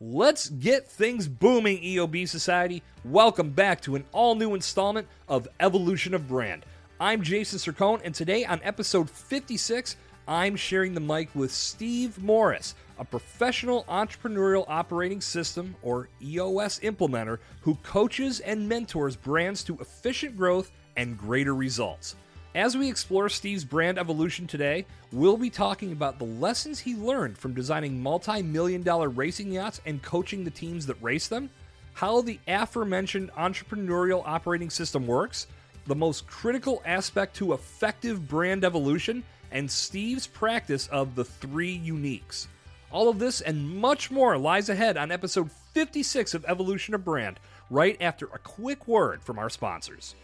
[0.00, 2.82] Let's get things booming, EOB Society.
[3.04, 6.66] Welcome back to an all new installment of Evolution of Brand.
[6.98, 9.96] I'm Jason Sircone, and today on episode 56,
[10.26, 17.38] I'm sharing the mic with Steve Morris, a professional entrepreneurial operating system, or EOS implementer,
[17.60, 22.16] who coaches and mentors brands to efficient growth and greater results.
[22.54, 27.36] As we explore Steve's brand evolution today, we'll be talking about the lessons he learned
[27.36, 31.50] from designing multi million dollar racing yachts and coaching the teams that race them,
[31.94, 35.48] how the aforementioned entrepreneurial operating system works,
[35.88, 42.46] the most critical aspect to effective brand evolution, and Steve's practice of the three uniques.
[42.92, 47.40] All of this and much more lies ahead on episode 56 of Evolution of Brand,
[47.68, 50.14] right after a quick word from our sponsors.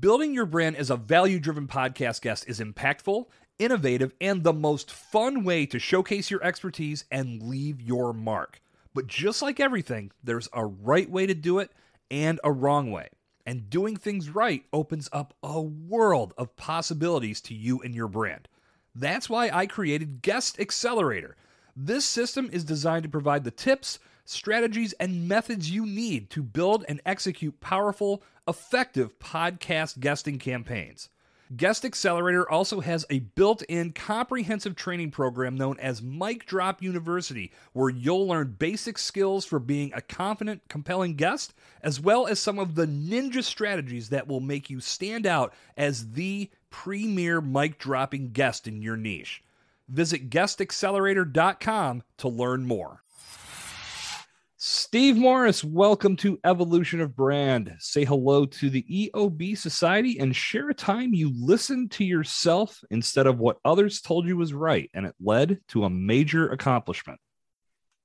[0.00, 3.26] Building your brand as a value driven podcast guest is impactful,
[3.58, 8.62] innovative, and the most fun way to showcase your expertise and leave your mark.
[8.94, 11.70] But just like everything, there's a right way to do it
[12.10, 13.10] and a wrong way.
[13.44, 18.48] And doing things right opens up a world of possibilities to you and your brand.
[18.94, 21.36] That's why I created Guest Accelerator.
[21.76, 26.84] This system is designed to provide the tips, strategies, and methods you need to build
[26.88, 31.08] and execute powerful, effective podcast guesting campaigns.
[31.54, 37.52] Guest Accelerator also has a built in comprehensive training program known as Mic Drop University,
[37.74, 42.58] where you'll learn basic skills for being a confident, compelling guest, as well as some
[42.58, 48.32] of the ninja strategies that will make you stand out as the premier mic dropping
[48.32, 49.42] guest in your niche.
[49.86, 53.03] Visit guestaccelerator.com to learn more.
[54.66, 57.76] Steve Morris, welcome to Evolution of Brand.
[57.80, 63.26] Say hello to the EOB Society and share a time you listened to yourself instead
[63.26, 67.20] of what others told you was right, and it led to a major accomplishment.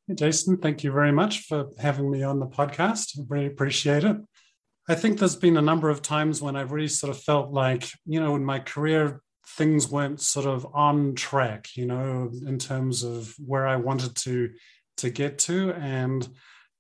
[0.06, 3.18] Hey, Jason, thank you very much for having me on the podcast.
[3.18, 4.18] I really appreciate it.
[4.90, 7.88] I think there's been a number of times when I've really sort of felt like,
[8.06, 13.04] you know, in my career, things weren't sort of on track, you know, in terms
[13.04, 14.50] of where I wanted to
[15.00, 15.74] to get to.
[15.74, 16.28] And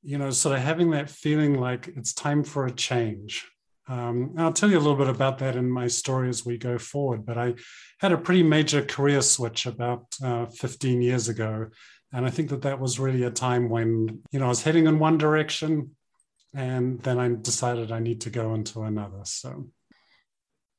[0.03, 3.47] you know sort of having that feeling like it's time for a change.
[3.88, 6.78] Um, i'll tell you a little bit about that in my story as we go
[6.78, 7.56] forward but i
[8.00, 11.69] had a pretty major career switch about uh, 15 years ago.
[12.13, 14.86] And i think that that was really a time when you know i was heading
[14.86, 15.96] in one direction
[16.53, 19.69] and then i decided i need to go into another so.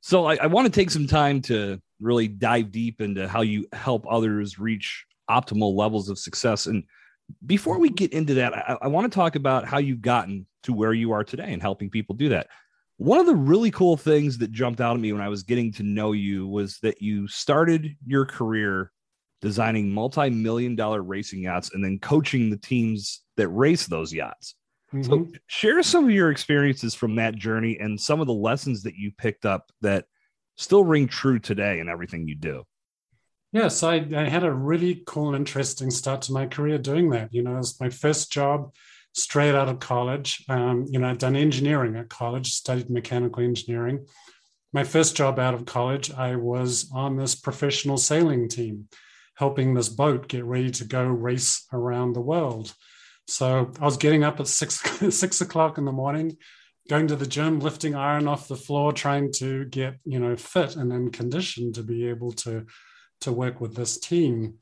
[0.03, 3.67] So I, I want to take some time to really dive deep into how you
[3.73, 6.65] help others reach optimal levels of success.
[6.65, 6.85] And
[7.47, 10.73] before we get into that, I, I want to talk about how you've gotten to
[10.73, 12.49] where you are today and helping people do that.
[12.97, 15.73] One of the really cool things that jumped out at me when I was getting
[15.75, 18.93] to know you was that you started your career
[19.41, 24.55] designing multi-million dollar racing yachts and then coaching the teams that race those yachts.
[24.93, 25.11] Mm-hmm.
[25.11, 28.97] So share some of your experiences from that journey and some of the lessons that
[28.97, 30.05] you picked up that
[30.57, 32.65] still ring true today in everything you do.
[33.53, 37.35] Yes, I, I had a really cool, interesting start to my career doing that.
[37.35, 38.73] You know, it was my first job
[39.13, 40.45] straight out of college.
[40.49, 44.07] Um, you know, I'd done engineering at college, studied mechanical engineering.
[44.73, 48.89] My first job out of college, I was on this professional sailing team,
[49.35, 52.73] helping this boat get ready to go race around the world.
[53.27, 54.81] So I was getting up at six
[55.17, 56.37] six o'clock in the morning,
[56.89, 60.77] going to the gym, lifting iron off the floor, trying to get you know fit
[60.77, 62.67] and in condition to be able to
[63.21, 64.55] to work with this team.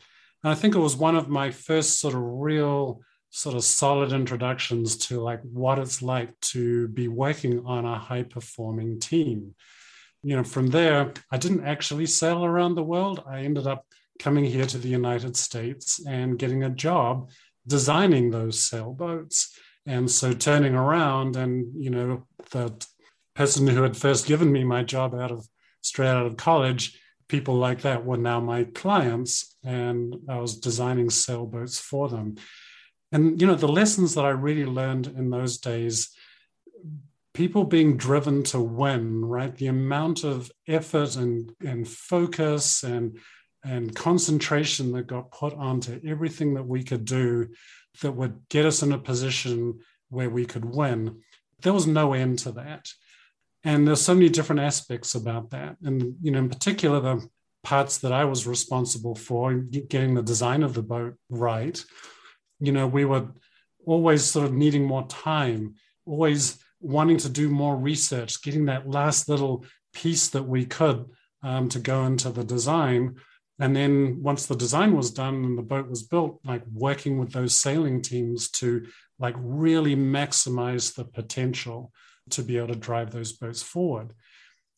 [0.42, 4.12] And I think it was one of my first sort of real sort of solid
[4.12, 9.54] introductions to like what it's like to be working on a high performing team.
[10.22, 13.22] You know, from there, I didn't actually sail around the world.
[13.28, 13.84] I ended up
[14.18, 17.30] coming here to the United States and getting a job
[17.66, 19.56] designing those sailboats.
[19.86, 22.74] And so turning around and, you know, the
[23.34, 25.46] person who had first given me my job out of
[25.82, 31.10] straight out of college people like that were now my clients and I was designing
[31.10, 32.36] sailboats for them.
[33.12, 36.10] And, you know, the lessons that I really learned in those days,
[37.34, 39.54] people being driven to win, right?
[39.54, 43.18] The amount of effort and, and focus and,
[43.64, 47.48] and concentration that got put onto everything that we could do
[48.02, 51.22] that would get us in a position where we could win.
[51.60, 52.88] There was no end to that
[53.68, 55.76] and there's so many different aspects about that.
[55.84, 57.28] And you know in particular the
[57.64, 61.84] parts that i was responsible for getting the design of the boat right
[62.60, 63.26] you know we were
[63.84, 65.74] always sort of needing more time
[66.06, 71.04] always wanting to do more research getting that last little piece that we could
[71.42, 73.16] um, to go into the design.
[73.60, 77.32] And then once the design was done and the boat was built, like working with
[77.32, 78.86] those sailing teams to
[79.18, 81.92] like really maximize the potential
[82.32, 84.12] to be able to drive those boats forward.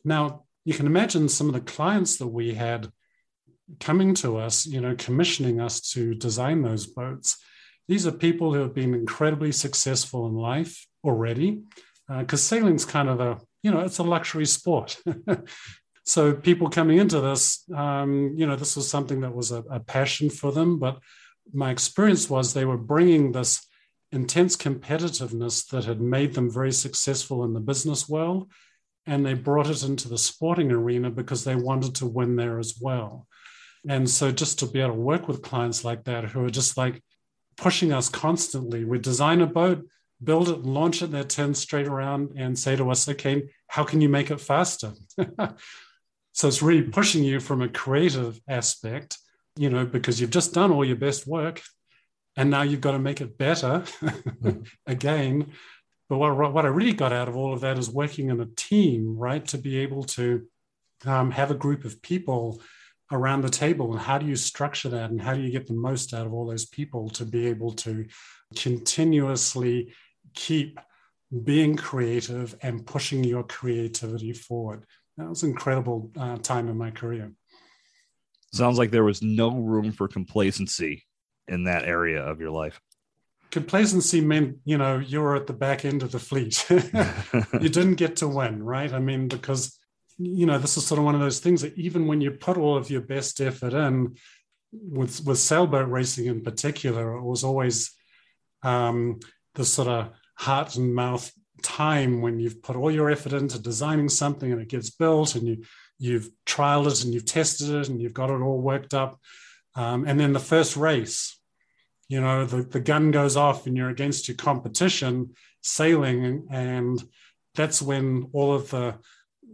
[0.05, 2.91] Now, you can imagine some of the clients that we had
[3.79, 7.39] coming to us, you know, commissioning us to design those boats.
[7.89, 11.63] These are people who have been incredibly successful in life already,
[12.09, 15.01] because uh, sailing's kind of a, you know, it's a luxury sport.
[16.05, 19.81] so people coming into this, um, you know, this was something that was a, a
[19.81, 20.79] passion for them.
[20.79, 20.99] But
[21.53, 23.67] my experience was they were bringing this
[24.13, 28.51] intense competitiveness that had made them very successful in the business world.
[29.07, 32.75] And they brought it into the sporting arena because they wanted to win there as
[32.81, 33.27] well.
[33.89, 36.77] And so just to be able to work with clients like that who are just
[36.77, 37.03] like
[37.57, 39.87] pushing us constantly, we design a boat,
[40.23, 44.01] build it, launch it, they turn straight around and say to us, okay, how can
[44.01, 44.93] you make it faster?
[46.33, 49.19] so it's really pushing you from a creative aspect,
[49.57, 51.63] you know, because you've just done all your best work
[52.37, 53.85] and now you've got to make it better
[54.87, 55.53] again.
[56.09, 58.47] But what, what I really got out of all of that is working in a
[58.57, 59.47] team, right?
[59.49, 60.47] To be able to
[61.07, 62.61] um, have a group of people
[63.13, 65.75] around the table and how do you structure that and how do you get the
[65.75, 68.07] most out of all those people to be able to
[68.55, 69.93] continuously
[70.35, 70.79] keep
[71.45, 74.85] being creative and pushing your creativity forward
[75.17, 77.33] that was an incredible uh, time in my career
[78.53, 81.05] sounds like there was no room for complacency
[81.51, 82.81] in that area of your life.
[83.51, 86.65] Complacency meant you know you were at the back end of the fleet.
[87.61, 88.93] You didn't get to win right?
[88.93, 89.81] I mean because
[90.21, 92.59] you know, this is sort of one of those things that even when you put
[92.59, 94.17] all of your best effort in,
[94.73, 97.91] with with sailboat racing in particular, it was always
[98.63, 99.19] um,
[99.55, 101.33] the sort of heart and mouth
[101.63, 105.47] time when you've put all your effort into designing something and it gets built and
[105.47, 105.65] you
[105.99, 109.19] you've trialed it and you've tested it and you've got it all worked up,
[109.75, 111.40] um, and then the first race,
[112.11, 117.03] you know, the, the gun goes off and you're against your competition sailing, and
[117.55, 118.97] that's when all of the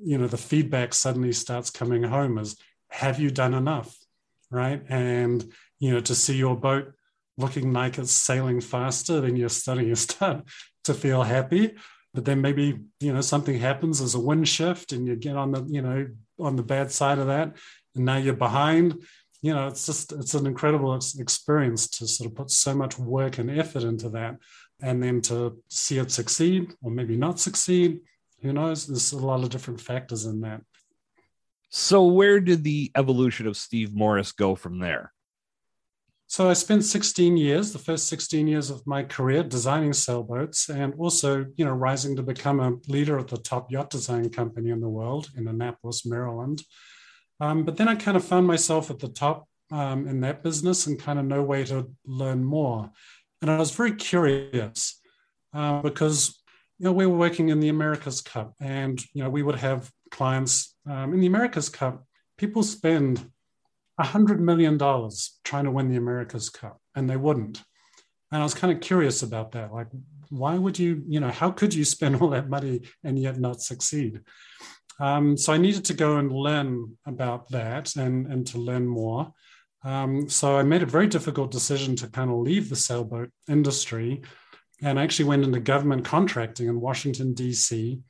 [0.03, 2.57] you know the feedback suddenly starts coming home as
[2.89, 3.95] have you done enough?
[4.51, 4.83] Right?
[4.89, 6.95] And you know to see your boat
[7.37, 10.45] looking like it's sailing faster then you're starting to start
[10.85, 11.75] to feel happy.
[12.15, 15.53] But then maybe you know something happens as a wind shift and you get on
[15.53, 16.09] the you know
[16.41, 17.55] on the bad side of that
[17.95, 19.05] and now you're behind
[19.47, 20.93] you know it's just it's an incredible
[21.25, 24.35] experience to sort of put so much work and effort into that
[24.81, 25.37] and then to
[25.69, 28.01] see it succeed or maybe not succeed
[28.43, 28.87] who knows?
[28.87, 30.63] There's a lot of different factors in that.
[31.69, 35.13] So, where did the evolution of Steve Morris go from there?
[36.29, 40.95] So, I spent 16 years, the first 16 years of my career, designing sailboats and
[40.95, 44.81] also, you know, rising to become a leader of the top yacht design company in
[44.81, 46.63] the world in Annapolis, Maryland.
[47.41, 50.87] Um, but then I kind of found myself at the top um, in that business
[50.87, 52.91] and kind of no way to learn more.
[53.43, 55.01] And I was very curious
[55.53, 56.41] uh, because
[56.79, 59.91] you know, we were working in the America's Cup, and you know, we would have
[60.11, 62.05] clients um, in the America's Cup.
[62.37, 63.31] People spend
[63.99, 67.63] hundred million dollars trying to win the America's Cup, and they wouldn't.
[68.31, 69.73] And I was kind of curious about that.
[69.73, 69.89] Like,
[70.29, 71.03] why would you?
[71.09, 74.21] You know, how could you spend all that money and yet not succeed?
[74.99, 79.33] Um, so I needed to go and learn about that and and to learn more.
[79.85, 84.23] Um, so I made a very difficult decision to kind of leave the sailboat industry
[84.83, 88.01] and I actually went into government contracting in Washington, D.C.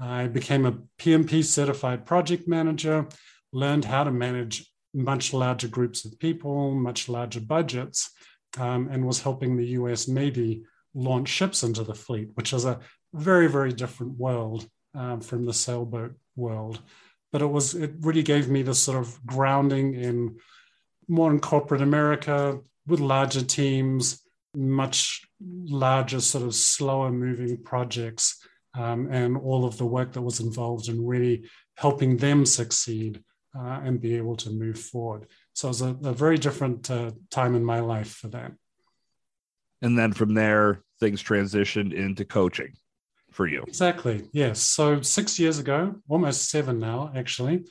[0.00, 3.06] I became a PMP certified project manager,
[3.52, 8.10] learned how to manage much larger groups of people, much larger budgets,
[8.58, 12.80] um, and was helping the US Navy launch ships into the fleet, which is a
[13.12, 16.80] very, very different world um, from the sailboat world.
[17.32, 20.36] But it was it really gave me this sort of grounding in
[21.08, 24.22] modern corporate America with larger teams,
[24.54, 30.40] much larger, sort of slower moving projects, um, and all of the work that was
[30.40, 31.44] involved in really
[31.76, 33.22] helping them succeed
[33.58, 35.26] uh, and be able to move forward.
[35.52, 38.52] So it was a, a very different uh, time in my life for that.
[39.82, 42.72] And then from there, things transitioned into coaching
[43.36, 43.62] for you.
[43.68, 44.28] Exactly.
[44.32, 44.60] Yes.
[44.62, 47.64] So six years ago, almost seven now, actually,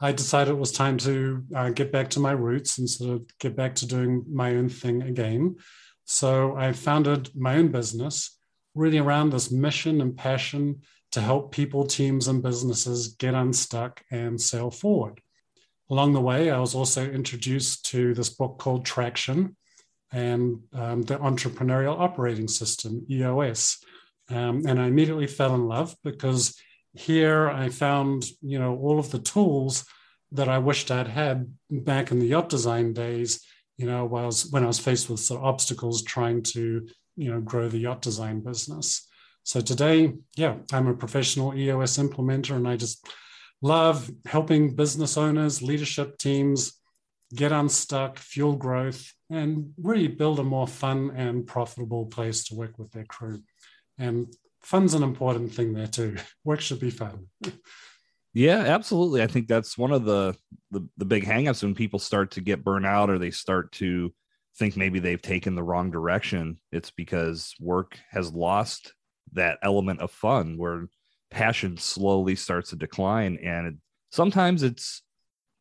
[0.00, 3.38] I decided it was time to uh, get back to my roots and sort of
[3.38, 5.56] get back to doing my own thing again.
[6.04, 8.38] So I founded my own business
[8.74, 10.80] really around this mission and passion
[11.12, 15.20] to help people, teams, and businesses get unstuck and sail forward.
[15.90, 19.56] Along the way, I was also introduced to this book called Traction
[20.12, 23.84] and um, the Entrepreneurial Operating System, EOS.
[24.30, 26.56] Um, and I immediately fell in love because
[26.92, 29.84] here I found, you know, all of the tools
[30.32, 33.44] that I wished I'd had back in the yacht design days,
[33.76, 37.40] you know, was when I was faced with sort of obstacles trying to, you know,
[37.40, 39.08] grow the yacht design business.
[39.42, 43.06] So today, yeah, I'm a professional EOS implementer and I just
[43.62, 46.80] love helping business owners, leadership teams
[47.34, 52.78] get unstuck, fuel growth, and really build a more fun and profitable place to work
[52.78, 53.40] with their crew.
[54.00, 56.16] And fun's an important thing there too.
[56.44, 57.26] Work should be fun.
[58.32, 59.22] Yeah, absolutely.
[59.22, 60.36] I think that's one of the,
[60.70, 64.12] the the big hangups when people start to get burnt out or they start to
[64.56, 66.58] think maybe they've taken the wrong direction.
[66.72, 68.94] It's because work has lost
[69.32, 70.86] that element of fun where
[71.30, 73.74] passion slowly starts to decline and it,
[74.10, 75.02] sometimes it's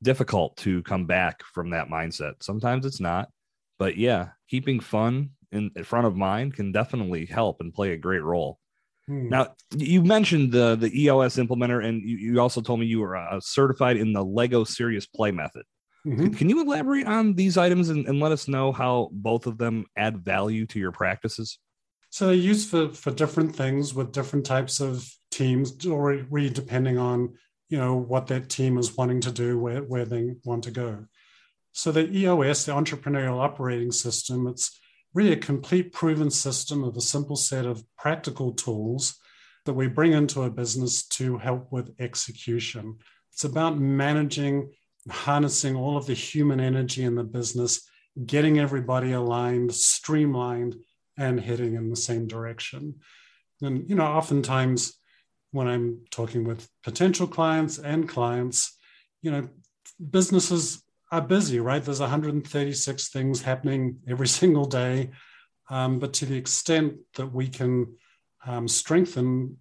[0.02, 2.34] difficult to come back from that mindset.
[2.42, 3.30] Sometimes it's not.
[3.78, 7.98] But yeah, keeping fun in, in front of mind can definitely help and play a
[7.98, 8.60] great role.
[9.08, 9.30] Hmm.
[9.30, 13.18] Now, you mentioned the the EOS implementer, and you, you also told me you were
[13.18, 15.64] uh, certified in the Lego Serious Play method.
[16.06, 16.34] Mm-hmm.
[16.34, 19.86] Can you elaborate on these items and, and let us know how both of them
[19.98, 21.60] add value to your practices?
[22.10, 26.98] So they're used for, for different things with different types of teams, or really depending
[26.98, 27.36] on
[27.70, 31.06] you know what that team is wanting to do, where, where they want to go.
[31.72, 34.80] So the EOS, the Entrepreneurial Operating System, it's
[35.14, 39.20] really a complete proven system of a simple set of practical tools
[39.66, 42.98] that we bring into a business to help with execution.
[43.34, 44.72] It's about managing,
[45.10, 47.88] harnessing all of the human energy in the business,
[48.26, 50.76] getting everybody aligned, streamlined,
[51.18, 52.96] and heading in the same direction.
[53.62, 54.94] And, you know, oftentimes
[55.52, 58.78] when I'm talking with potential clients and clients,
[59.22, 59.50] you know,
[60.10, 61.84] businesses are busy, right?
[61.84, 65.12] There's 136 things happening every single day.
[65.70, 67.96] Um, but to the extent that we can
[68.46, 69.58] um, strengthen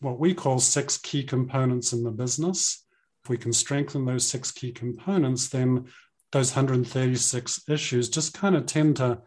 [0.00, 2.84] what we call six key components in the business,
[3.24, 5.86] if we can strengthen those six key components, then
[6.32, 9.20] those 136 issues just kind of tend to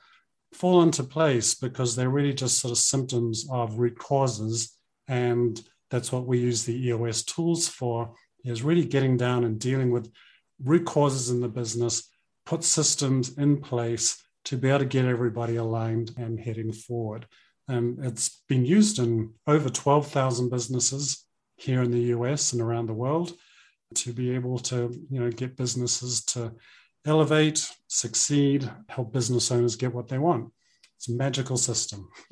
[0.53, 4.75] fall into place because they're really just sort of symptoms of root causes.
[5.07, 8.13] And that's what we use the EOS tools for,
[8.43, 10.11] is really getting down and dealing with
[10.63, 12.09] root causes in the business,
[12.45, 17.25] put systems in place to be able to get everybody aligned and heading forward.
[17.67, 21.25] And it's been used in over 12,000 businesses
[21.57, 23.33] here in the US and around the world
[23.95, 26.53] to be able to, you know, get businesses to
[27.05, 30.51] elevate, succeed, help business owners get what they want.
[30.97, 32.09] It's a magical system.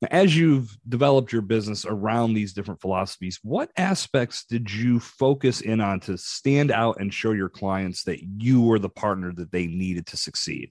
[0.00, 5.60] Now, as you've developed your business around these different philosophies, what aspects did you focus
[5.60, 9.50] in on to stand out and show your clients that you were the partner that
[9.50, 10.70] they needed to succeed?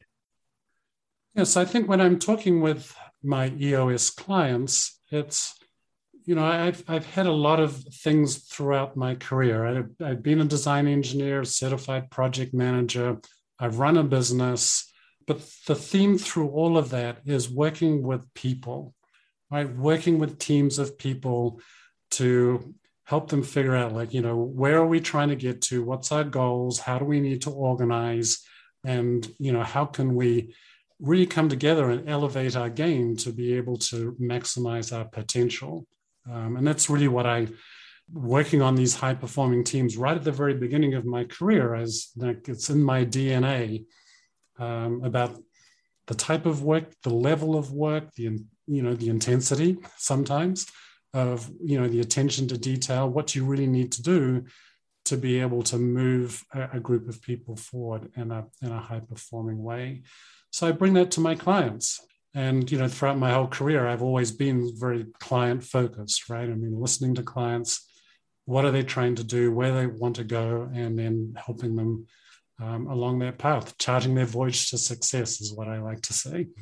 [1.36, 5.54] Yes, I think when I'm talking with my EOS clients, it's
[6.24, 9.66] you know I've I've had a lot of things throughout my career.
[9.66, 13.20] I've, I've been a design engineer, certified project manager.
[13.60, 14.92] I've run a business,
[15.26, 18.96] but the theme through all of that is working with people
[19.52, 19.70] right?
[19.76, 21.62] Working with teams of people
[22.12, 22.74] to
[23.06, 25.84] help them figure out, like, you know, where are we trying to get to?
[25.84, 26.80] What's our goals?
[26.80, 28.44] How do we need to organize?
[28.86, 30.54] And, you know, how can we
[31.00, 35.88] really come together and elevate our game to be able to maximize our potential?
[36.30, 37.48] Um, and that's really what I,
[38.12, 42.10] working on these high performing teams right at the very beginning of my career, as
[42.16, 43.86] like it's in my DNA
[44.60, 45.38] um, about
[46.08, 50.68] the type of work, the level of work, the you know the intensity sometimes
[51.14, 54.46] of you know the attention to detail what you really need to do
[55.06, 58.80] to be able to move a, a group of people forward in a in a
[58.80, 60.04] high performing way.
[60.52, 62.02] So i bring that to my clients.
[62.34, 66.50] And you know throughout my whole career i've always been very client focused right?
[66.50, 67.88] I mean listening to clients
[68.46, 72.08] what are they trying to do where they want to go and then helping them
[72.60, 76.48] um, along that path charting their voyage to success is what i like to say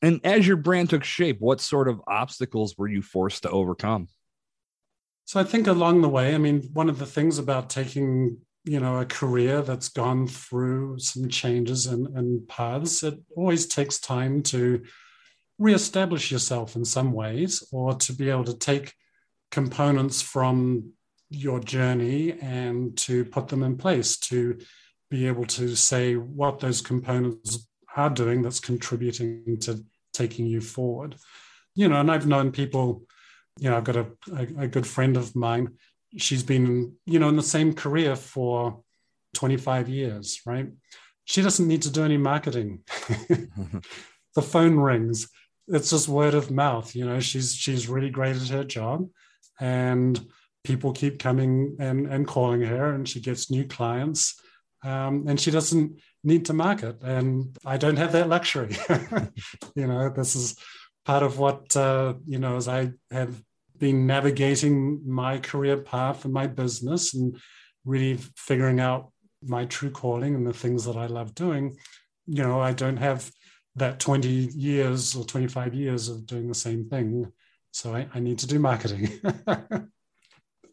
[0.00, 4.08] And as your brand took shape, what sort of obstacles were you forced to overcome?
[5.24, 8.80] So I think along the way, I mean, one of the things about taking, you
[8.80, 14.42] know, a career that's gone through some changes and, and paths, it always takes time
[14.44, 14.84] to
[15.58, 18.94] reestablish yourself in some ways or to be able to take
[19.50, 20.92] components from
[21.30, 24.58] your journey and to put them in place to
[25.10, 31.16] be able to say what those components are doing that's contributing to taking you forward.
[31.74, 33.02] You know, and I've known people,
[33.58, 35.74] you know, I've got a, a, a good friend of mine.
[36.16, 38.82] She's been, you know, in the same career for
[39.34, 40.68] 25 years, right?
[41.24, 42.80] She doesn't need to do any marketing.
[44.34, 45.28] the phone rings.
[45.68, 46.94] It's just word of mouth.
[46.96, 49.08] You know, she's she's really great at her job.
[49.60, 50.18] And
[50.68, 54.38] people keep coming and, and calling her, and she gets new clients.
[54.84, 57.02] Um, and she doesn't need to market.
[57.02, 58.76] And I don't have that luxury.
[59.74, 60.56] you know, this is
[61.04, 63.42] part of what, uh, you know, as I have
[63.78, 67.40] been navigating my career path and my business and
[67.84, 69.10] really figuring out
[69.42, 71.76] my true calling and the things that I love doing,
[72.26, 73.30] you know, I don't have
[73.76, 77.32] that 20 years or 25 years of doing the same thing.
[77.72, 79.08] So I, I need to do marketing.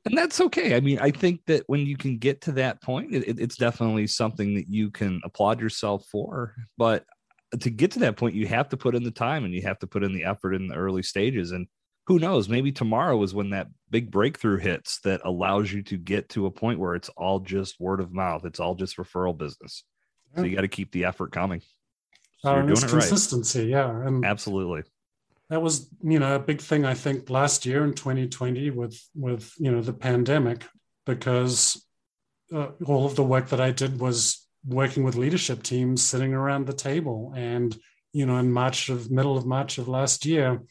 [0.05, 0.75] and that's okay.
[0.75, 4.07] I mean, I think that when you can get to that point, it, it's definitely
[4.07, 6.55] something that you can applaud yourself for.
[6.77, 7.05] But
[7.59, 9.79] to get to that point, you have to put in the time and you have
[9.79, 11.51] to put in the effort in the early stages.
[11.51, 11.67] And
[12.07, 16.29] who knows, maybe tomorrow is when that big breakthrough hits that allows you to get
[16.29, 19.83] to a point where it's all just word of mouth, it's all just referral business.
[20.35, 21.62] So you got to keep the effort coming.
[22.39, 23.69] So uh, doing it consistency, right.
[23.69, 24.83] yeah, and absolutely.
[25.49, 29.53] That was, you know, a big thing I think last year in 2020 with with
[29.57, 30.65] you know the pandemic,
[31.05, 31.85] because
[32.53, 36.65] uh, all of the work that I did was working with leadership teams, sitting around
[36.65, 37.77] the table, and
[38.11, 40.61] you know, in March of middle of March of last year,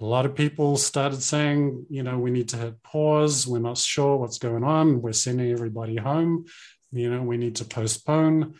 [0.00, 3.46] a lot of people started saying, you know, we need to hit pause.
[3.46, 5.00] We're not sure what's going on.
[5.00, 6.46] We're sending everybody home.
[6.92, 8.54] You know, we need to postpone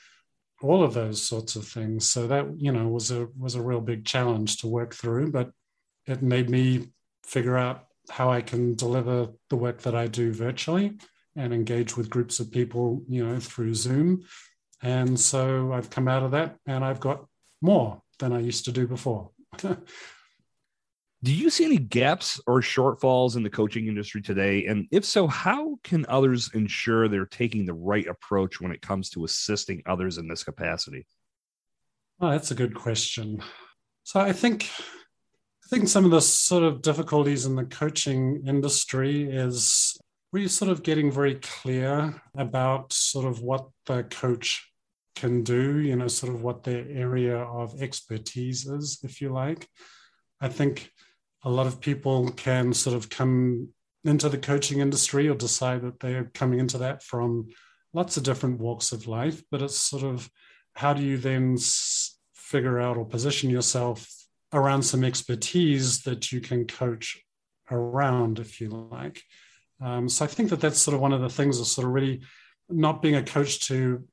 [0.61, 2.09] all of those sorts of things.
[2.09, 5.51] So that, you know, was a was a real big challenge to work through, but
[6.07, 6.89] it made me
[7.25, 10.99] figure out how I can deliver the work that I do virtually
[11.37, 14.25] and engage with groups of people, you know, through Zoom.
[14.83, 17.27] And so I've come out of that and I've got
[17.61, 19.31] more than I used to do before.
[21.25, 24.67] Do you see any gaps or shortfalls in the coaching industry today?
[24.67, 29.11] And if so, how can others ensure they're taking the right approach when it comes
[29.11, 31.07] to assisting others in this capacity?
[32.21, 33.43] That's a good question.
[34.05, 34.71] So I think
[35.65, 39.99] I think some of the sort of difficulties in the coaching industry is
[40.33, 44.71] we're sort of getting very clear about sort of what the coach
[45.15, 49.69] can do, you know, sort of what their area of expertise is, if you like.
[50.41, 50.91] I think
[51.45, 53.69] a lot of people can sort of come
[54.05, 57.49] into the coaching industry or decide that they're coming into that from
[57.93, 59.43] lots of different walks of life.
[59.51, 60.29] But it's sort of
[60.75, 61.57] how do you then
[62.35, 64.09] figure out or position yourself
[64.53, 67.23] around some expertise that you can coach
[67.71, 69.23] around, if you like.
[69.81, 71.93] Um, so I think that that's sort of one of the things of sort of
[71.93, 72.23] really
[72.69, 74.05] not being a coach to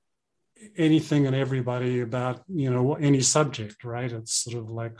[0.77, 4.97] anything and everybody about you know any subject right it's sort of like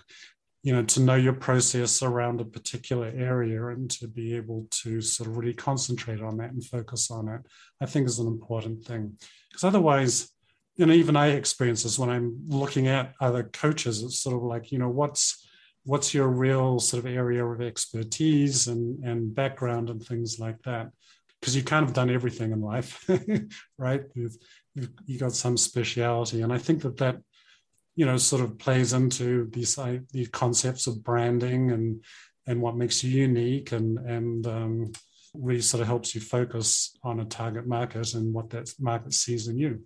[0.65, 4.99] you know to know your process around a particular area and to be able to
[4.99, 7.41] sort of really concentrate on that and focus on it
[7.81, 9.15] i think is an important thing.
[9.47, 10.31] Because otherwise
[10.75, 14.41] you know even i experience this when i'm looking at other coaches it's sort of
[14.41, 15.47] like you know what's
[15.83, 20.89] what's your real sort of area of expertise and and background and things like that?
[21.39, 23.07] Because you've kind of done everything in life
[23.77, 24.01] right?
[24.15, 24.35] You've,
[24.73, 26.41] you've, you got some speciality.
[26.41, 27.17] And i think that that
[27.95, 32.03] you know sort of plays into these uh, these concepts of branding and
[32.47, 34.91] and what makes you unique and and um,
[35.33, 39.47] really sort of helps you focus on a target market and what that market sees
[39.47, 39.81] in you.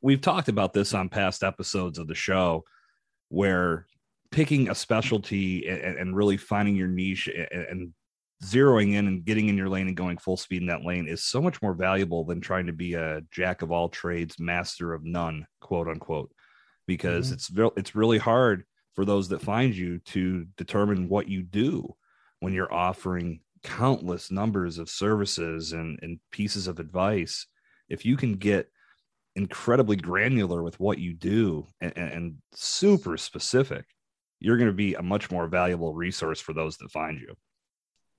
[0.00, 2.64] We've talked about this on past episodes of the show,
[3.28, 3.86] where
[4.30, 7.92] picking a specialty and, and really finding your niche and, and
[8.44, 11.22] zeroing in and getting in your lane and going full speed in that lane is
[11.22, 15.04] so much more valuable than trying to be a jack of all trades, master of
[15.04, 16.32] none, quote unquote
[16.86, 17.34] because mm-hmm.
[17.34, 18.64] it's re- it's really hard
[18.94, 21.94] for those that find you to determine what you do
[22.40, 27.46] when you're offering countless numbers of services and, and pieces of advice.
[27.88, 28.68] If you can get
[29.34, 33.86] incredibly granular with what you do and, and super specific
[34.42, 37.34] you're going to be a much more valuable resource for those that find you.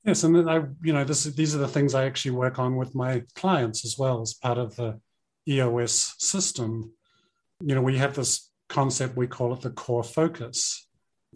[0.05, 2.93] Yes and i you know this these are the things i actually work on with
[2.93, 4.99] my clients as well as part of the
[5.47, 6.91] eos system.
[7.61, 10.87] You know we have this concept, we call it the core focus.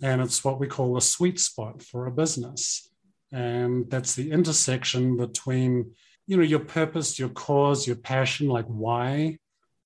[0.02, 2.90] And it's what we call the sweet spot for a business.
[3.32, 5.92] And that's the intersection between,
[6.28, 9.38] you know, your purpose, your cause, your passion, like why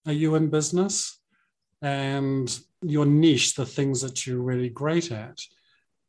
[0.05, 1.19] are you in business?
[1.81, 2.47] And
[2.81, 5.39] your niche, the things that you're really great at.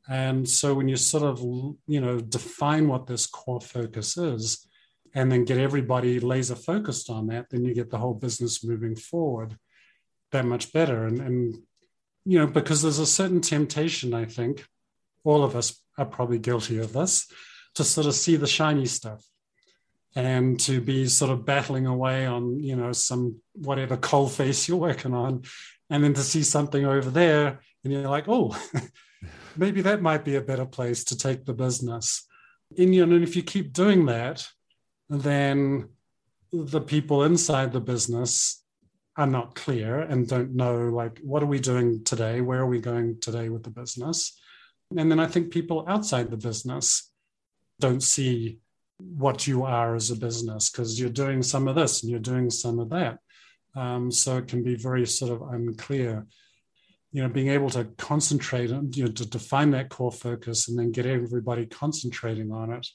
[0.09, 1.39] And so when you sort of,
[1.87, 4.67] you know, define what this core focus is,
[5.15, 8.97] and then get everybody laser focused on that, then you get the whole business moving
[8.97, 9.57] forward
[10.33, 11.07] that much better.
[11.07, 11.55] And, and,
[12.25, 14.65] you know, because there's a certain temptation, I think,
[15.25, 17.31] all of us are probably guilty of this,
[17.75, 19.25] to sort of see the shiny stuff
[20.15, 24.77] and to be sort of battling away on, you know, some whatever coal face you're
[24.77, 25.43] working on.
[25.89, 28.57] And then to see something over there and you're like, oh,
[29.57, 32.27] maybe that might be a better place to take the business.
[32.77, 34.47] And, you know, and if you keep doing that,
[35.09, 35.89] then
[36.53, 38.62] the people inside the business
[39.17, 42.41] are not clear and don't know like what are we doing today?
[42.41, 44.39] Where are we going today with the business?
[44.97, 47.11] And then i think people outside the business
[47.81, 48.59] don't see
[48.99, 52.51] what you are as a business because you're doing some of this and you're doing
[52.51, 53.19] some of that.
[53.75, 56.27] Um, so it can be very sort of unclear.
[57.11, 60.79] You know being able to concentrate and you know to define that core focus and
[60.79, 62.87] then get everybody concentrating on it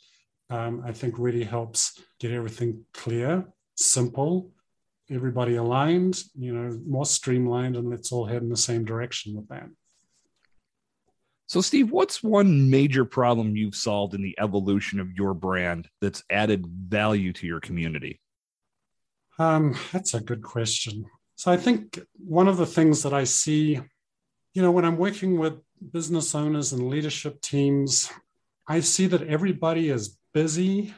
[0.49, 4.49] um, i think really helps get everything clear simple
[5.09, 9.47] everybody aligned, you know, more streamlined, and let's all head in the same direction with
[9.49, 9.67] that.
[11.47, 16.23] So, Steve, what's one major problem you've solved in the evolution of your brand that's
[16.29, 18.19] added value to your community?
[19.39, 21.05] Um, that's a good question.
[21.35, 23.79] So, I think one of the things that I see,
[24.53, 25.61] you know, when I'm working with
[25.93, 28.11] business owners and leadership teams,
[28.67, 30.93] I see that everybody is busy.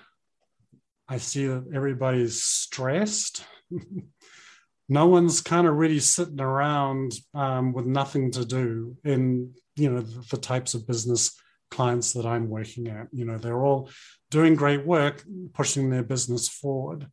[1.07, 3.43] I see that everybody's stressed.
[4.89, 10.01] no one's kind of really sitting around um, with nothing to do in you know
[10.01, 11.39] the, the, types of business
[11.71, 13.07] clients that i'm working at.
[13.11, 13.89] You know they're all
[14.31, 17.07] doing great work pushing their business forward.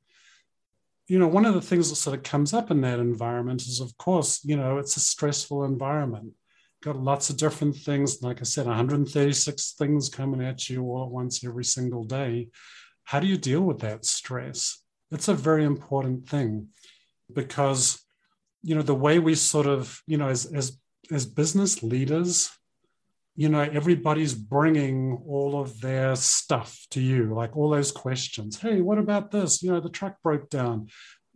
[1.06, 3.80] You know one of the things that sort of comes up in that environment is
[3.80, 6.32] of course you know it's a stressful environment.
[6.82, 8.22] Got lots of different things.
[8.22, 12.48] Like i said 136 things coming at you all at once every single day.
[13.04, 16.68] How do you deal with that stress it's a very important thing
[17.32, 18.02] because
[18.62, 20.78] you know the way we sort of you know as as
[21.10, 22.50] as business leaders
[23.36, 28.58] you know everybody's bringing all of their stuff to you like all those questions.
[28.58, 29.62] Hey what about this?
[29.62, 30.88] You know the truck broke down.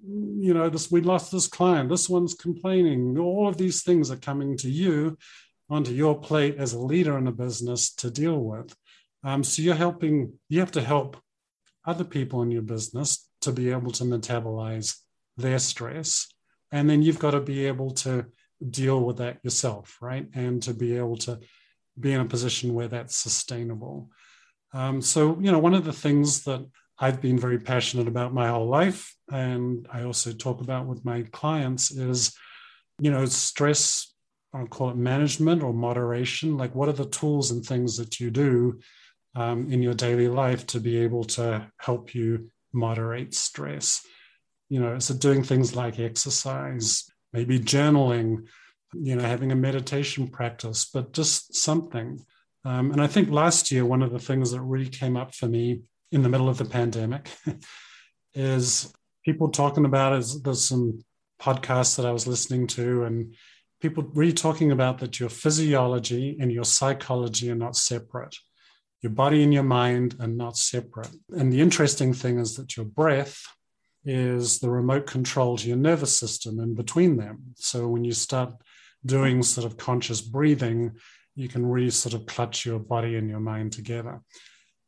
[0.02, 1.90] You know this we lost this client.
[1.90, 3.18] This one's complaining.
[3.18, 5.18] All of these things are coming to you
[5.68, 8.74] onto your plate as a leader in a business to deal with.
[9.22, 11.18] Um, so you're helping you have to help
[11.84, 14.98] other people in your business to be able to metabolize
[15.36, 16.28] their stress.
[16.72, 18.26] And then you've got to be able to
[18.68, 20.28] deal with that yourself, right?
[20.34, 21.40] And to be able to
[21.98, 24.10] be in a position where that's sustainable.
[24.72, 26.64] Um, so, you know, one of the things that
[26.98, 31.22] I've been very passionate about my whole life, and I also talk about with my
[31.32, 32.36] clients, is,
[33.00, 34.14] you know, stress,
[34.52, 36.56] I'll call it management or moderation.
[36.58, 38.80] Like, what are the tools and things that you do
[39.34, 44.06] um, in your daily life to be able to help you moderate stress.
[44.68, 48.46] You know, so doing things like exercise, maybe journaling,
[48.92, 52.20] you know, having a meditation practice, but just something.
[52.64, 55.48] Um, and I think last year, one of the things that really came up for
[55.48, 57.30] me in the middle of the pandemic
[58.34, 58.92] is
[59.24, 61.04] people talking about is there's some
[61.40, 63.34] podcasts that I was listening to and
[63.80, 68.36] people really talking about that your physiology and your psychology are not separate.
[69.00, 71.10] Your body and your mind are not separate.
[71.30, 73.42] And the interesting thing is that your breath
[74.04, 77.54] is the remote control to your nervous system in between them.
[77.56, 78.52] So when you start
[79.04, 80.92] doing sort of conscious breathing,
[81.34, 84.20] you can really sort of clutch your body and your mind together.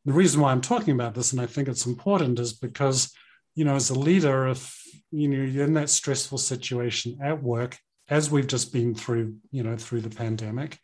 [0.05, 3.13] The reason why I'm talking about this, and I think it's important, is because,
[3.55, 4.79] you know, as a leader, if
[5.11, 9.63] you know you're in that stressful situation at work, as we've just been through, you
[9.63, 10.79] know, through the pandemic,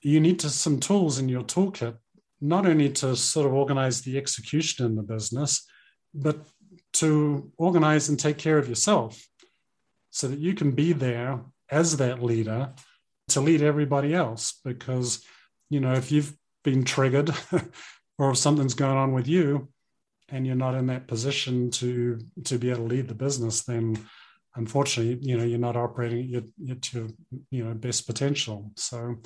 [0.00, 1.96] you need to some tools in your toolkit
[2.40, 5.66] not only to sort of organize the execution in the business,
[6.14, 6.46] but
[6.94, 9.20] to organize and take care of yourself
[10.10, 12.72] so that you can be there as that leader
[13.28, 14.60] to lead everybody else.
[14.64, 15.24] Because,
[15.70, 17.30] you know, if you've been triggered
[18.18, 19.68] or if something's going on with you
[20.28, 23.98] and you're not in that position to to be able to lead the business, then
[24.56, 27.08] unfortunately, you know, you're not operating at your, at your
[27.50, 28.72] you know best potential.
[28.76, 29.16] So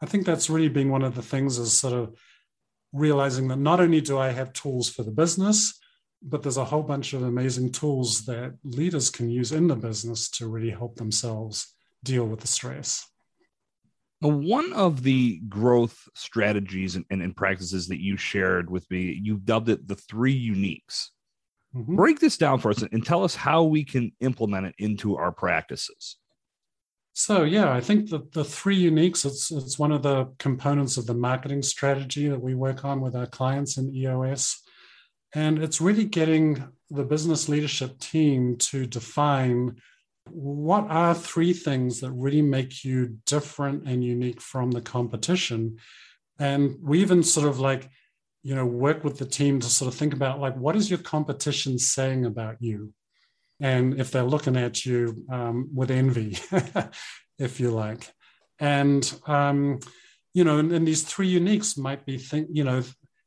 [0.00, 2.14] I think that's really been one of the things is sort of
[2.92, 5.78] realizing that not only do I have tools for the business,
[6.22, 10.30] but there's a whole bunch of amazing tools that leaders can use in the business
[10.30, 11.74] to really help themselves
[12.04, 13.06] deal with the stress.
[14.20, 19.38] One of the growth strategies and, and, and practices that you shared with me, you
[19.38, 21.08] dubbed it the three uniques.
[21.74, 21.96] Mm-hmm.
[21.96, 25.32] Break this down for us and tell us how we can implement it into our
[25.32, 26.18] practices.
[27.14, 31.06] So yeah, I think that the three uniques, it's it's one of the components of
[31.06, 34.62] the marketing strategy that we work on with our clients in EOS.
[35.34, 39.76] And it's really getting the business leadership team to define
[40.30, 45.78] what are three things that really make you different and unique from the competition.
[46.38, 47.90] And we even sort of like,
[48.42, 50.98] you know, work with the team to sort of think about like, what is your
[50.98, 52.92] competition saying about you?
[53.62, 56.36] And if they're looking at you um, with envy,
[57.38, 58.12] if you like.
[58.58, 59.78] And, um,
[60.34, 62.82] you know, and, and, these three uniques might be, think, you know,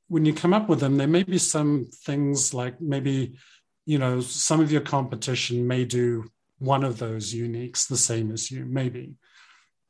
[0.08, 3.38] when you come up with them, there may be some things like maybe,
[3.86, 6.26] you know, some of your competition may do
[6.60, 9.16] one of those uniques the same as you, maybe.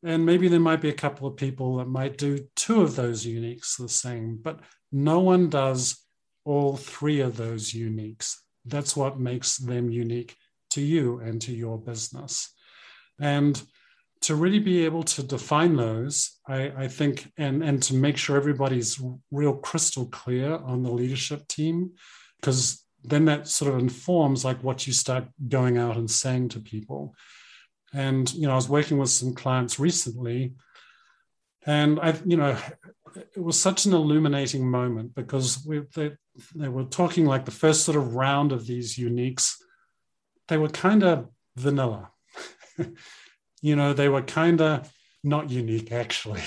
[0.04, 3.26] And maybe there might be a couple of people that might do two of those
[3.26, 4.60] uniques the same, but
[4.92, 6.06] no one does
[6.44, 8.36] all three of those uniques.
[8.66, 10.36] That's what makes them unique
[10.72, 12.54] to you and to your business.
[13.20, 13.62] And
[14.22, 18.36] to really be able to define those, I, I, think, and, and to make sure
[18.36, 19.00] everybody's
[19.32, 21.92] real crystal clear on the leadership team,
[22.42, 26.60] because then that sort of informs like what you start going out and saying to
[26.60, 27.16] people.
[27.94, 30.56] And, you know, I was working with some clients recently,
[31.66, 32.58] and I, you know,
[33.16, 36.12] it was such an illuminating moment because we, they,
[36.56, 39.56] they were talking like the first sort of round of these uniques,
[40.48, 42.12] they were kind of vanilla.
[43.62, 44.92] you know, they were kind of
[45.24, 46.42] not unique actually.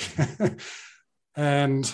[1.37, 1.93] and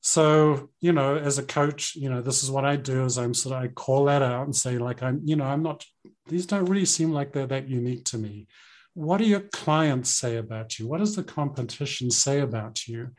[0.00, 3.32] so, you know, as a coach, you know, this is what I do is I'm
[3.32, 5.84] sort of I call that out and say, like, I'm, you know, I'm not,
[6.26, 8.46] these don't really seem like they're that unique to me.
[8.92, 10.86] What do your clients say about you?
[10.86, 13.12] What does the competition say about you?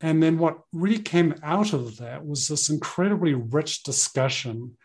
[0.00, 4.76] And then what really came out of that was this incredibly rich discussion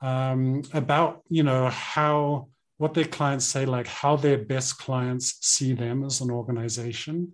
[0.00, 5.72] um, about, you know, how what their clients say, like how their best clients see
[5.72, 7.32] them as an organization,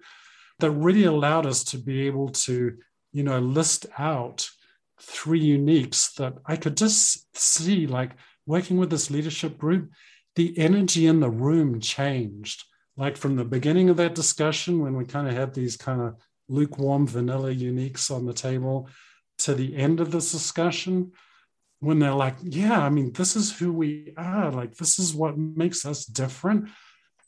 [0.60, 2.76] that really allowed us to be able to,
[3.12, 4.48] you know, list out
[5.00, 8.12] three uniques that I could just see, like
[8.46, 9.90] working with this leadership group,
[10.36, 12.64] the energy in the room changed.
[12.96, 16.16] Like from the beginning of that discussion, when we kind of had these kind of
[16.48, 18.88] lukewarm vanilla uniques on the table,
[19.38, 21.12] to the end of this discussion,
[21.80, 24.52] when they're like, yeah, I mean, this is who we are.
[24.52, 26.68] Like, this is what makes us different.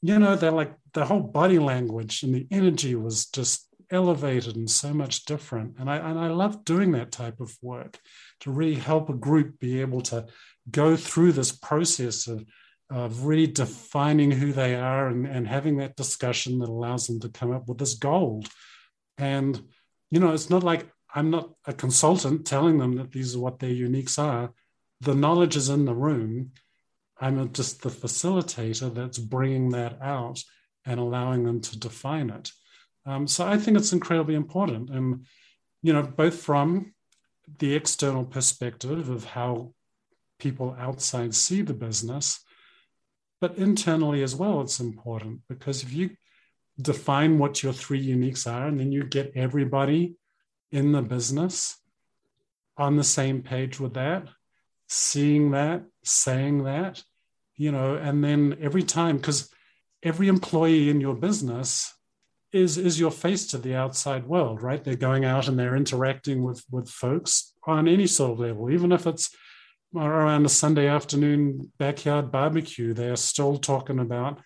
[0.00, 4.70] You know, they're like the whole body language and the energy was just elevated and
[4.70, 5.76] so much different.
[5.78, 7.98] And I and I love doing that type of work
[8.40, 10.26] to really help a group be able to
[10.70, 12.44] go through this process of,
[12.90, 17.28] of really defining who they are and, and having that discussion that allows them to
[17.28, 18.48] come up with this gold.
[19.18, 19.62] And,
[20.10, 23.60] you know, it's not like I'm not a consultant telling them that these are what
[23.60, 24.52] their uniques are.
[25.00, 26.52] The knowledge is in the room.
[27.20, 30.42] I'm just the facilitator that's bringing that out
[30.84, 32.50] and allowing them to define it.
[33.06, 34.90] Um, so I think it's incredibly important.
[34.90, 35.26] And,
[35.82, 36.94] you know, both from
[37.58, 39.74] the external perspective of how
[40.38, 42.40] people outside see the business,
[43.40, 46.10] but internally as well, it's important because if you
[46.80, 50.16] define what your three uniques are and then you get everybody
[50.72, 51.78] in the business
[52.76, 54.28] on the same page with that,
[54.88, 57.02] seeing that, saying that,
[57.56, 59.50] you know, and then every time, because
[60.02, 61.94] every employee in your business
[62.52, 64.82] is is your face to the outside world, right?
[64.82, 68.92] They're going out and they're interacting with with folks on any sort of level, even
[68.92, 69.34] if it's
[69.96, 72.92] around a Sunday afternoon backyard barbecue.
[72.94, 74.40] They are still talking about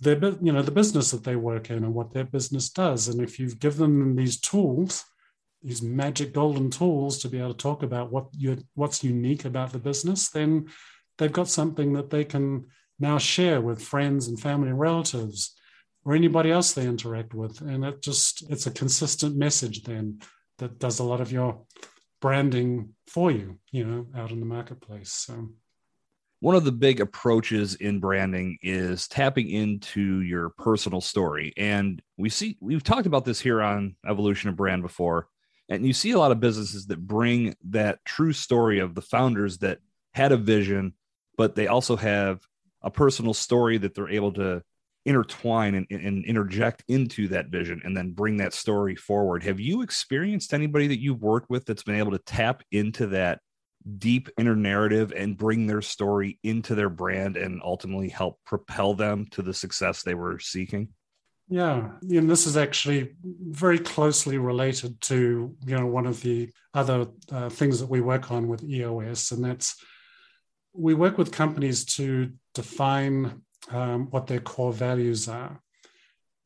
[0.00, 3.08] their you know the business that they work in and what their business does.
[3.08, 5.04] And if you've given them these tools
[5.62, 9.72] these magic golden tools to be able to talk about what you what's unique about
[9.72, 10.68] the business, then
[11.18, 12.66] they've got something that they can
[12.98, 15.54] now share with friends and family and relatives
[16.04, 17.60] or anybody else they interact with.
[17.60, 20.20] And it just it's a consistent message then
[20.58, 21.62] that does a lot of your
[22.20, 25.12] branding for you, you know, out in the marketplace.
[25.12, 25.50] So
[26.40, 32.28] one of the big approaches in branding is tapping into your personal story and we
[32.28, 35.28] see we've talked about this here on evolution of brand before
[35.70, 39.58] and you see a lot of businesses that bring that true story of the founders
[39.58, 39.78] that
[40.12, 40.94] had a vision,
[41.38, 42.40] but they also have
[42.82, 44.62] a personal story that they're able to
[45.06, 49.42] intertwine and, and, interject into that vision and then bring that story forward.
[49.44, 53.40] Have you experienced anybody that you've worked with that's been able to tap into that
[53.98, 59.26] deep inner narrative and bring their story into their brand and ultimately help propel them
[59.30, 60.88] to the success they were seeking?
[61.52, 67.08] Yeah, and this is actually very closely related to you know one of the other
[67.32, 69.74] uh, things that we work on with EOS, and that's
[70.72, 75.60] we work with companies to define um, what their core values are,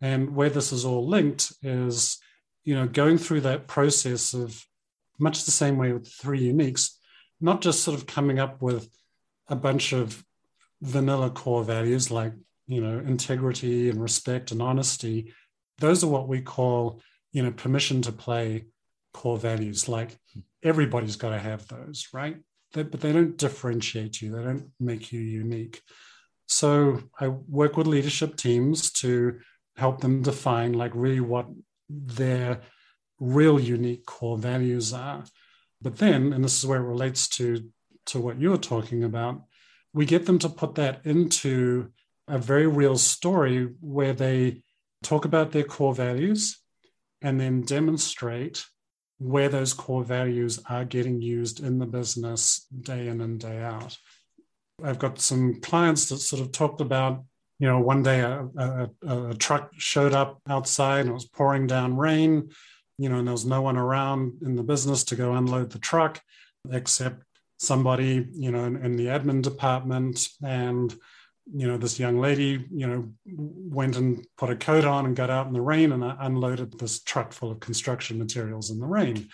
[0.01, 2.17] and where this is all linked is
[2.65, 4.65] you know going through that process of
[5.19, 6.93] much the same way with three uniques,
[7.41, 8.89] not just sort of coming up with
[9.49, 10.25] a bunch of
[10.81, 12.33] vanilla core values like
[12.67, 15.33] you know, integrity and respect and honesty,
[15.79, 17.01] those are what we call,
[17.33, 18.67] you know, permission to play
[19.13, 19.89] core values.
[19.89, 20.17] Like
[20.63, 22.37] everybody's got to have those, right?
[22.73, 25.81] They, but they don't differentiate you, they don't make you unique.
[26.47, 29.39] So I work with leadership teams to
[29.77, 31.47] help them define, like, really what
[31.89, 32.61] their
[33.19, 35.25] real unique core values are.
[35.85, 37.71] But then, and this is where it relates to,
[38.07, 39.43] to what you were talking about,
[39.93, 41.91] we get them to put that into
[42.27, 44.63] a very real story where they
[45.03, 46.59] talk about their core values
[47.21, 48.65] and then demonstrate
[49.19, 53.97] where those core values are getting used in the business day in and day out.
[54.83, 57.23] I've got some clients that sort of talked about,
[57.59, 58.91] you know, one day a, a,
[59.31, 62.49] a truck showed up outside and it was pouring down rain,
[62.99, 65.79] you know, and there was no one around in the business to go unload the
[65.79, 66.21] truck
[66.71, 67.23] except
[67.59, 70.29] somebody, you know, in, in the admin department.
[70.43, 70.95] And
[71.53, 75.31] you know, this young lady, you know, went and put a coat on and got
[75.31, 79.29] out in the rain and unloaded this truck full of construction materials in the rain.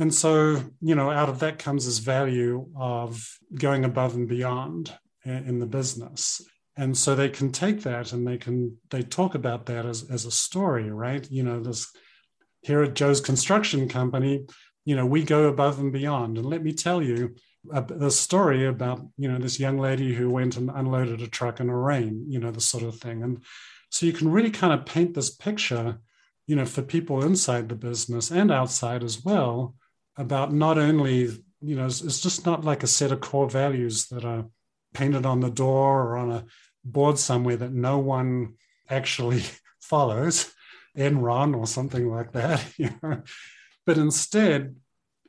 [0.00, 4.92] And so, you know, out of that comes this value of going above and beyond
[5.24, 6.40] in the business.
[6.76, 10.24] And so they can take that and they can they talk about that as, as
[10.24, 11.30] a story, right?
[11.30, 11.92] You know, this
[12.62, 14.46] here at Joe's construction company,
[14.84, 16.38] you know, we go above and beyond.
[16.38, 17.34] And let me tell you,
[17.72, 21.60] a, a, story about you know this young lady who went and unloaded a truck
[21.60, 23.42] in the rain you know the sort of thing and
[23.90, 25.98] so you can really kind of paint this picture
[26.46, 29.74] you know for people inside the business and outside as well
[30.16, 31.28] about not only
[31.60, 34.46] you know it's, it's just not like a set of core values that are
[34.94, 36.44] painted on the door or on a
[36.84, 38.54] board somewhere that no one
[38.88, 39.42] actually
[39.80, 40.52] follows
[40.96, 42.64] enron or something like that
[43.86, 44.74] but instead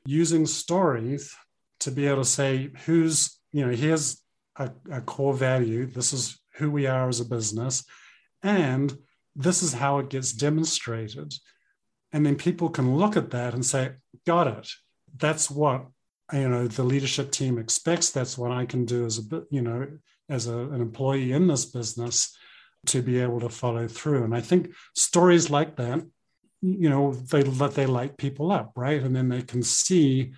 [0.06, 1.36] using stories
[1.80, 4.22] to be able to say who's you know here's
[4.58, 7.86] a, a core value this is who we are as a business
[8.44, 8.98] and
[9.36, 11.34] this is how it gets demonstrated.
[12.12, 13.92] And then people can look at that and say
[14.26, 14.70] got it.
[15.18, 15.88] That's what
[16.34, 18.12] you know the leadership team expects.
[18.12, 19.88] That's what i can do as a you know
[20.30, 22.36] as a, an employee in this business
[22.86, 26.02] to be able to follow through and i think stories like that
[26.62, 30.32] you know they let they light people up right and then they can see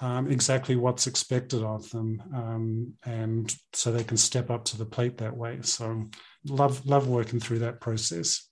[0.00, 4.86] um, exactly what's expected of them, um, and so they can step up to the
[4.86, 5.58] plate that way.
[5.62, 6.08] So,
[6.46, 8.48] love love working through that process.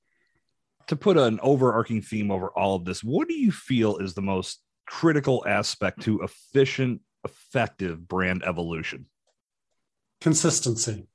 [0.88, 4.22] To put an overarching theme over all of this, what do you feel is the
[4.22, 9.06] most critical aspect to efficient, effective brand evolution?
[10.20, 11.07] Consistency.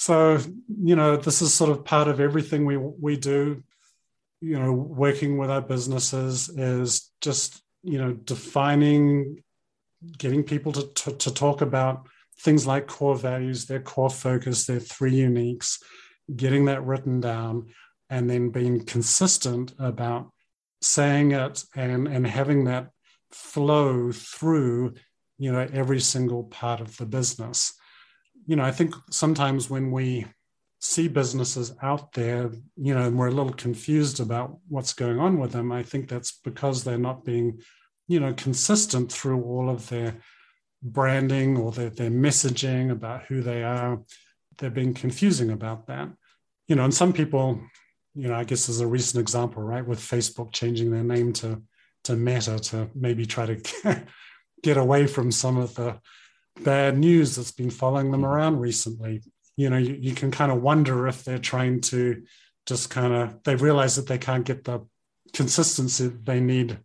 [0.00, 0.38] So,
[0.82, 3.62] you know, this is sort of part of everything we we do.
[4.40, 9.42] You know, working with our businesses is just you know, defining,
[10.18, 12.06] getting people to, to, to talk about
[12.40, 15.82] things like core values, their core focus, their three uniques,
[16.34, 17.68] getting that written down,
[18.08, 20.30] and then being consistent about
[20.82, 22.90] saying it and, and having that
[23.30, 24.94] flow through,
[25.38, 27.74] you know, every single part of the business.
[28.46, 30.26] You know, I think sometimes when we
[30.80, 35.38] see businesses out there, you know, and we're a little confused about what's going on
[35.38, 37.60] with them, I think that's because they're not being,
[38.08, 40.16] you know, consistent through all of their
[40.82, 44.00] branding or their, their messaging about who they are.
[44.58, 46.08] They're being confusing about that.
[46.66, 47.60] You know, and some people,
[48.14, 51.62] you know, I guess there's a recent example, right, with Facebook changing their name to
[52.04, 54.06] to Meta to maybe try to
[54.62, 55.98] get away from some of the
[56.62, 58.30] bad news that's been following them mm-hmm.
[58.30, 59.22] around recently.
[59.56, 62.22] You know you, you can kind of wonder if they're trying to
[62.66, 64.86] just kind of they realize that they can't get the
[65.32, 66.78] consistency they need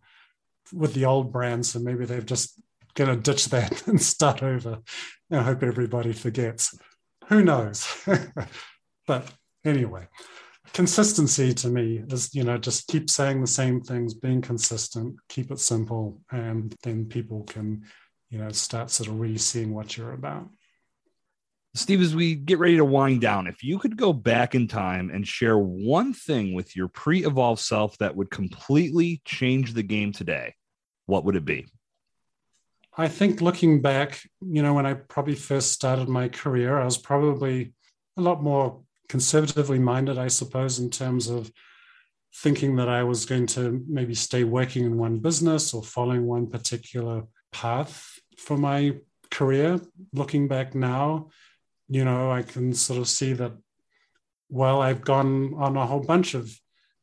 [0.72, 2.60] with the old brands so maybe they've just
[2.94, 4.80] going to ditch that and start over.
[5.30, 6.78] I hope everybody forgets.
[7.28, 7.86] Who knows?
[9.06, 9.30] But
[9.64, 10.08] anyway
[10.72, 15.50] consistency to me is you know just keep saying the same things being consistent keep
[15.50, 17.82] it simple and then people can
[18.30, 20.48] you know start sort of really seeing what you're about
[21.76, 25.10] Steve, as we get ready to wind down, if you could go back in time
[25.10, 30.10] and share one thing with your pre evolved self that would completely change the game
[30.10, 30.54] today,
[31.04, 31.66] what would it be?
[32.96, 36.96] I think looking back, you know, when I probably first started my career, I was
[36.96, 37.74] probably
[38.16, 41.52] a lot more conservatively minded, I suppose, in terms of
[42.36, 46.46] thinking that I was going to maybe stay working in one business or following one
[46.46, 48.96] particular path for my
[49.30, 49.80] career.
[50.12, 51.30] Looking back now,
[51.88, 53.52] you know, I can sort of see that,
[54.48, 56.50] well, I've gone on a whole bunch of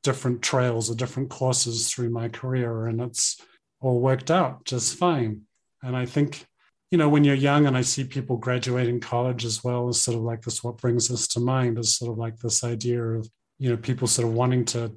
[0.04, 3.40] different trails or different courses through my career, and it's
[3.80, 5.42] all worked out just fine.
[5.82, 6.46] And I think,
[6.92, 10.18] you know, when you're young and I see people graduating college as well, is sort
[10.18, 13.28] of like this, what brings this to mind is sort of like this idea of,
[13.60, 14.94] you know, people sort of wanting to,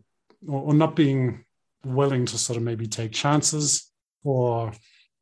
[0.46, 1.44] or, or not being
[1.84, 3.90] willing to sort of maybe take chances
[4.24, 4.72] or,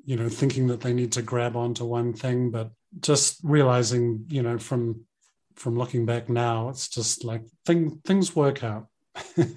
[0.04, 4.42] you know, thinking that they need to grab onto one thing, but just realizing, you
[4.42, 5.04] know, from
[5.56, 8.88] from looking back now, it's just like thing, things work out.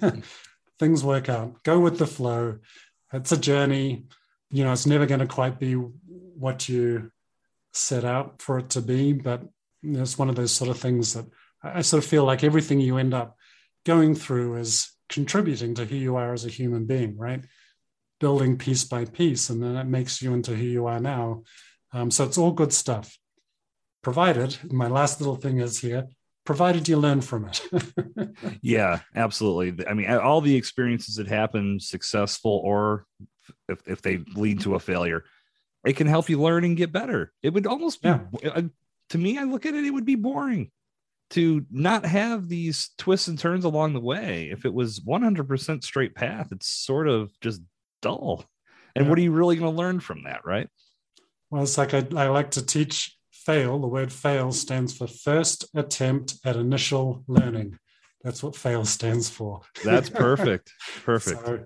[0.78, 1.62] things work out.
[1.64, 2.58] Go with the flow.
[3.12, 4.04] It's a journey.
[4.50, 7.10] you know, it's never going to quite be what you
[7.72, 9.42] set out for it to be, but
[9.82, 11.26] it's one of those sort of things that
[11.62, 13.36] I sort of feel like everything you end up
[13.84, 17.44] going through is contributing to who you are as a human being, right?
[18.20, 21.42] Building piece by piece, and then it makes you into who you are now.
[21.92, 23.16] Um, so it's all good stuff.
[24.02, 26.06] Provided, my last little thing is here,
[26.44, 27.60] provided you learn from it.
[28.62, 29.86] yeah, absolutely.
[29.86, 33.06] I mean, all the experiences that happen, successful or
[33.68, 35.24] if, if they lead to a failure,
[35.84, 37.32] it can help you learn and get better.
[37.42, 38.20] It would almost be, yeah.
[38.44, 38.62] Uh,
[39.10, 40.70] to me, I look at it, it would be boring
[41.30, 44.48] to not have these twists and turns along the way.
[44.50, 47.60] If it was 100% straight path, it's sort of just
[48.02, 48.44] dull.
[48.94, 49.10] And yeah.
[49.10, 50.68] what are you really going to learn from that, right?
[51.50, 53.78] Well, it's like I, I like to teach fail.
[53.78, 57.78] The word fail stands for first attempt at initial learning.
[58.22, 59.60] That's what fail stands for.
[59.84, 60.72] That's perfect.
[61.04, 61.46] Perfect.
[61.46, 61.64] so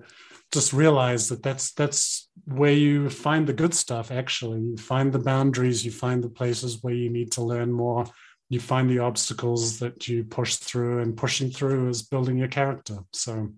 [0.53, 5.19] just realize that that's that's where you find the good stuff actually you find the
[5.19, 8.05] boundaries you find the places where you need to learn more
[8.51, 12.99] you find the obstacles that you push through and pushing through is building your character
[13.13, 13.51] so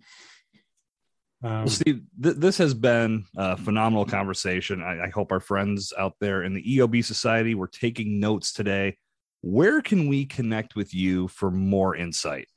[1.45, 4.82] um, well, Steve, th- this has been a phenomenal conversation.
[4.82, 8.97] I-, I hope our friends out there in the EOB Society were taking notes today.
[9.42, 12.49] Where can we connect with you for more insight?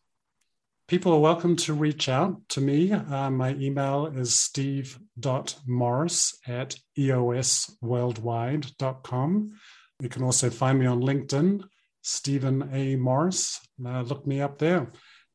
[0.88, 2.94] People are welcome to reach out to me.
[2.94, 9.52] Uh, my email is steve.morris at eosworldwide.com.
[10.00, 11.66] You can also find me on LinkedIn
[12.04, 12.96] Stephen A.
[12.96, 13.60] Morris.
[13.86, 14.90] Uh, look me up there.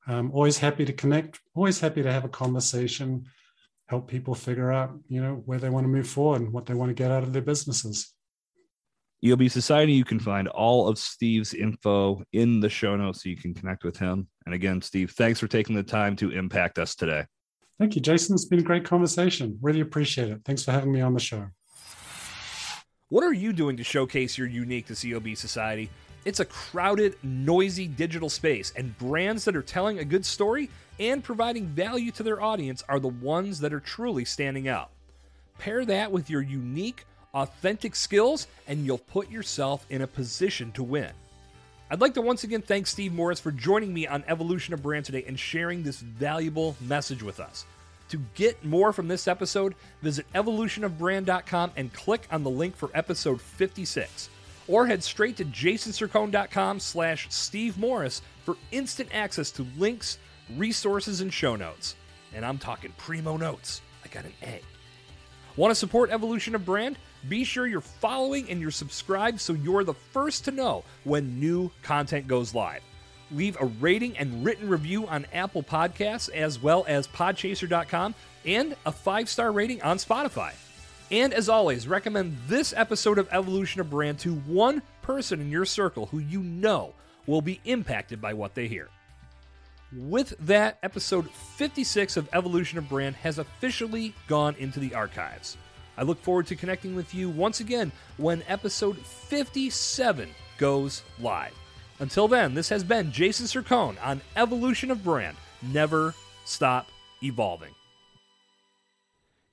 [0.07, 3.27] I'm always happy to connect, always happy to have a conversation,
[3.93, 6.73] help people figure out, you know, where they want to move forward and what they
[6.73, 8.15] want to get out of their businesses.
[9.23, 13.37] EOB Society, you can find all of Steve's info in the show notes so you
[13.37, 14.27] can connect with him.
[14.47, 17.27] And again, Steve, thanks for taking the time to impact us today.
[17.79, 18.35] Thank you, Jason.
[18.35, 19.59] It's been a great conversation.
[19.61, 20.41] Really appreciate it.
[20.47, 21.49] Thanks for having me on the show.
[23.11, 25.91] What are you doing to showcase your unique to EOB Society?
[26.25, 30.71] It's a crowded, noisy digital space, and brands that are telling a good story
[31.01, 34.91] and providing value to their audience are the ones that are truly standing out.
[35.59, 37.05] Pair that with your unique,
[37.35, 41.11] authentic skills, and you'll put yourself in a position to win.
[41.91, 45.05] I'd like to once again thank Steve Morris for joining me on Evolution of Brand
[45.05, 47.67] today and sharing this valuable message with us.
[48.11, 53.41] To get more from this episode, visit evolutionofbrand.com and click on the link for episode
[53.41, 54.29] 56
[54.73, 60.19] or head straight to jasonsircone.com slash steve morris for instant access to links
[60.57, 61.95] resources and show notes.
[62.35, 63.83] And i'm talking primo notes.
[64.05, 64.61] I got an a.
[65.57, 66.97] Want to support evolution of brand?
[67.29, 71.71] Be sure you're following and you're subscribed so you're the first to know when new
[71.83, 72.81] content goes live.
[73.31, 78.15] Leave a rating and written review on apple podcasts as well as podchaser.com
[78.47, 80.53] and a five star rating on spotify
[81.13, 85.67] and as always, recommend this episode of Evolution of Brand to one person in your
[85.67, 86.95] circle who you know
[87.27, 88.89] will be impacted by what they hear.
[89.95, 95.59] With that, episode 56 of Evolution of Brand has officially gone into the archives.
[95.99, 101.55] I look forward to connecting with you once again when episode 57 goes live.
[101.99, 105.37] Until then, this has been Jason Sircone on Evolution of Brand.
[105.61, 106.15] Never
[106.47, 106.89] stop
[107.23, 107.75] evolving.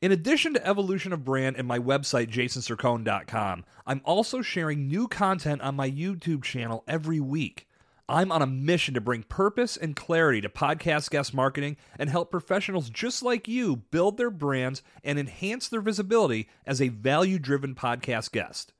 [0.02, 5.62] In addition to Evolution of Brand and my website, jasonsircone.com, I'm also sharing new content
[5.62, 7.68] on my YouTube channel every week.
[8.08, 12.32] I'm on a mission to bring purpose and clarity to podcast guest marketing and help
[12.32, 17.76] professionals just like you build their brands and enhance their visibility as a value driven
[17.76, 18.72] podcast guest.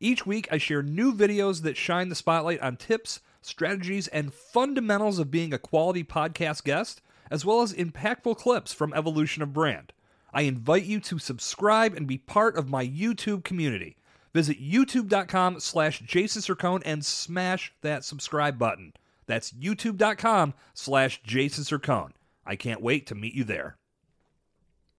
[0.00, 5.20] Each week, I share new videos that shine the spotlight on tips, strategies, and fundamentals
[5.20, 7.00] of being a quality podcast guest,
[7.30, 9.92] as well as impactful clips from Evolution of Brand.
[10.34, 13.96] I invite you to subscribe and be part of my YouTube community.
[14.34, 18.92] Visit youtube.com slash Jason Sircone and smash that subscribe button.
[19.26, 22.10] That's youtube.com slash Jason Sircone.
[22.44, 23.76] I can't wait to meet you there.